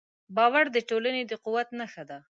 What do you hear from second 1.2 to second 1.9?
د قوت